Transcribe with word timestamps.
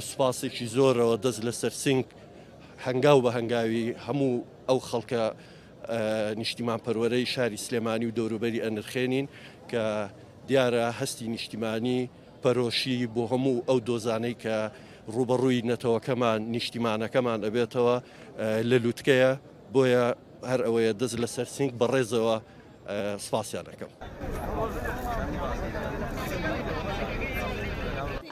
بە 0.00 0.02
سوپاسێکی 0.12 0.66
زۆرەوە 0.76 1.16
دەست 1.24 1.40
لە 1.46 1.52
سەرسنگ 1.60 2.04
هەنگاو 2.86 3.18
بە 3.24 3.30
هەنگاوی 3.36 3.84
هەموو 4.06 4.34
ئەو 4.68 4.78
خەڵکە 4.88 5.22
نیشتیمان 6.40 6.80
پەروەرەی 6.86 7.24
شاری 7.34 7.60
سلێمانی 7.66 8.06
و 8.08 8.12
دەوروبەری 8.18 8.60
ئەنرخێنین 8.64 9.26
کە 9.70 9.84
دیارە 10.48 10.84
هەستی 11.00 11.26
نیشتیمانی 11.36 12.00
پەرۆشی 12.44 12.96
بۆ 13.14 13.22
هەموو 13.32 13.64
ئەو 13.68 13.78
دۆزانەی 13.88 14.36
کە 14.44 14.56
ڕوبەڕووی 15.14 15.60
نەتەوەکەمان 15.70 16.40
نیشتیمانەکەمان 16.54 17.38
ئەبێتەوە 17.46 17.96
لە 18.70 18.76
لووتکەیە 18.84 19.30
بۆیە 19.74 20.06
هەر 20.50 20.60
ئەوەیە 20.66 20.92
دەست 21.00 21.16
لە 21.22 21.28
سەرسنگ 21.34 21.70
بەڕێزەوە 21.80 22.36
سپاسیانەکەم. 23.24 23.90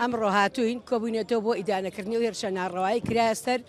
ئەم 0.00 0.12
ڕۆهاتوین 0.20 0.78
کۆبوونێتەوە 0.88 1.42
بۆ 1.46 1.52
ئیدانەکردنی 1.58 2.16
و 2.18 2.22
هێرشە 2.26 2.48
ناڕەوایی 2.58 3.04
کراستەر 3.08 3.60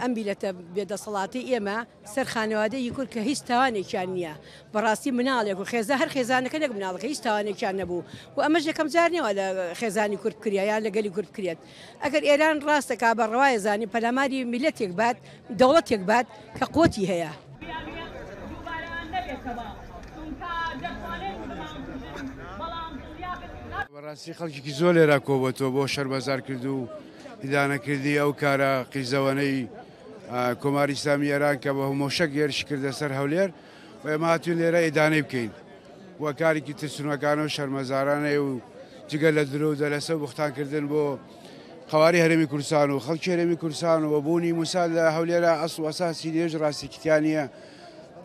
ئەم 0.00 0.10
بیلەتە 0.16 0.50
بێدەسەڵاتی 0.74 1.46
ئێمە 1.50 1.78
سەر 2.12 2.26
خانەوادەی 2.34 2.92
کورد 2.96 3.10
کە 3.14 3.20
هیچ 3.28 3.40
تاوانێکیان 3.48 4.08
نییە 4.16 4.34
بەڕاستی 4.72 5.10
مناڵێک 5.18 5.58
و 5.60 5.68
خێزە 5.72 5.94
هەر 6.02 6.10
خێزانەکە 6.14 6.58
نەک 6.62 6.70
مناڵەکە 6.76 7.06
هیچ 7.12 7.20
تاوانێکیان 7.26 7.74
نەبوو 7.80 8.06
و 8.36 8.38
ئەمە 8.44 8.58
یەکەم 8.70 8.88
جارنیەوە 8.94 9.30
لە 9.38 9.46
خێزانی 9.80 10.18
کورد 10.22 10.36
کریایان 10.42 10.82
لەگەلی 10.86 11.10
کورد 11.16 11.30
کرێت 11.36 11.58
ئەگەر 12.04 12.22
ئێران 12.28 12.56
ڕاستە 12.68 12.94
کا 13.02 13.10
بە 13.18 13.24
ڕواایە 13.32 13.58
زانی 13.66 13.86
پەلاماری 13.94 14.40
میلەتێک 14.52 14.92
بات 15.00 15.16
دەوڵەتێک 15.60 16.02
بات 16.10 16.26
کە 16.58 16.64
قوتی 16.76 17.04
هەیە. 17.10 17.32
بەڵام 22.60 22.87
بەڕاستی 23.98 24.34
خەڵکیکی 24.40 24.74
زۆر 24.80 24.92
لێرا 24.96 25.18
کۆبەتەوە 25.26 25.70
بۆ 25.74 25.82
شەربەزار 25.94 26.40
کرد 26.46 26.64
و 26.76 26.80
هیدانەکردی 27.44 28.14
ئەو 28.22 28.30
کارە 28.42 28.70
قیزەوەنەی 28.94 29.58
کۆماری 30.62 30.94
ئسلامی 30.98 31.28
ئێران 31.34 31.56
کە 31.62 31.70
بە 31.76 31.82
هەمۆشەک 31.90 32.30
گێرش 32.36 32.60
کردە 32.68 32.92
سەر 32.98 33.10
هەولێر 33.18 33.50
و 34.02 34.04
ئێماتون 34.12 34.54
لێرە 34.60 34.80
ئێدانەی 34.86 35.22
بکەین 35.26 35.52
وە 36.22 36.30
کارێکی 36.40 36.74
ترسونەکان 36.80 37.38
و 37.42 37.48
شەرمەزارانە 37.56 38.30
و 38.46 38.50
جگە 39.10 39.30
لە 39.36 39.42
درۆ 39.52 39.70
دەلەسە 39.82 40.14
بختانکردن 40.22 40.84
بۆ 40.92 41.04
قواری 41.90 42.22
هەرمی 42.24 42.46
کوردستان 42.52 42.88
و 42.90 42.98
خەڵکی 43.06 43.30
هەرمی 43.34 43.56
کوردستان 43.62 44.00
و 44.04 44.14
بوونی 44.26 44.52
موسا 44.58 44.82
لە 44.96 45.04
هەولێرە 45.16 45.52
ئەس 45.62 45.74
و 45.80 45.84
ئەساسی 45.88 46.30
لێژ 46.34 46.52
ڕاستیکتیانە 46.62 47.44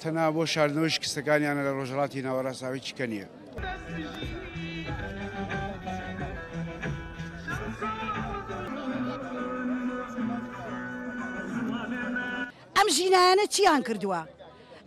تەنا 0.01 0.25
بۆ 0.35 0.43
شاردنەوەش 0.53 0.95
کستەکانیانە 1.03 1.61
لە 1.67 1.71
ڕۆژڵاتی 1.77 2.19
ناوەڕاستاوی 2.25 2.81
چکەنیە. 2.87 3.27
ئەم 12.83 12.89
ژینایانە 12.97 13.45
چیان 13.55 13.81
کردووە 13.87 14.21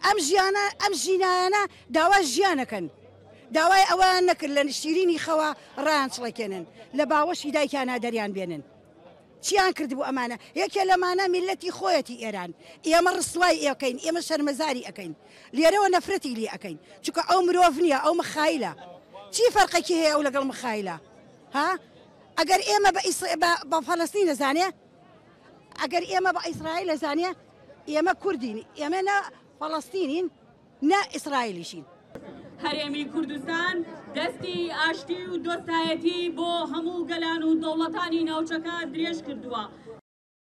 ئەم 0.07 0.19
ژیانە 0.29 0.65
ئەم 0.83 0.93
ژینایانە 1.05 1.63
داوا 1.97 2.19
ژیانەکەن 2.33 2.85
داوای 3.57 3.85
ئەوان 3.91 4.25
نەکرد 4.31 4.53
لە 4.59 4.63
نشتیرینی 4.69 5.19
خەوە 5.27 5.49
ڕانچڵەکێنن 5.87 6.65
لە 6.99 7.05
باوەشی 7.11 7.51
دایکیان 7.57 7.87
نادەریان 7.91 8.31
بێنن 8.37 8.63
چیان 9.45 9.73
کردبوو 9.77 10.05
ئەمانە 10.09 10.37
یەکێ 10.63 10.83
لەمانە 10.91 11.25
میلەتی 11.35 11.71
خۆەتی 11.79 12.17
ئێران 12.25 12.51
ئێمە 12.87 13.11
ڕسوای 13.19 13.57
ئێکەین 13.67 13.97
ئێمە 14.05 14.21
شەرمەزاری 14.29 14.83
ئەەکەین 14.89 15.13
لێرەوە 15.57 15.89
نەفرەتی 15.97 16.33
لی 16.39 16.49
ئەەکەین 16.53 16.79
چکە 17.05 17.23
ئەو 17.31 17.41
مرۆڤ 17.47 17.75
نییە 17.85 17.99
ئەو 18.05 18.15
مخایلە 18.23 18.73
چی 19.35 19.43
فەرقەکی 19.57 19.97
هەیە 20.01 20.11
ئەو 20.15 20.23
لەگەڵ 20.27 20.45
مخایلە 20.53 20.97
ها 21.57 21.71
ئەگەر 22.39 22.61
ئێمە 22.69 22.91
بە 22.97 23.03
بە 23.71 23.79
فەلستین 23.87 24.27
دەزانێ 24.31 24.69
ئەگەر 25.83 26.03
ئێمە 26.11 26.31
بە 26.37 26.43
ئیسرائیل 26.49 26.89
دەزانێ 26.95 27.31
ئێمە 27.95 28.15
کوردین 28.23 28.59
ئێمە 28.81 29.01
نە 29.09 29.17
فەڵستینین 29.59 30.27
نە 30.91 31.01
ئیسرائیلیشین 31.15 31.85
هەرێمی 32.65 33.05
کوردستان 33.13 33.75
دەستی 34.17 34.59
ئاشتی 34.79 35.21
و 35.31 35.35
دۆستایەتی 35.45 36.21
بۆ 36.37 36.51
هەموو 36.73 37.07
گەلان 37.11 37.41
و 37.45 37.59
دەوڵەتانی 37.63 38.23
ناوچەکە 38.29 38.77
درێژ 38.93 39.19
کردووە. 39.27 39.63